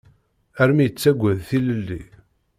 [0.61, 2.01] Armi yettaggad tilelli.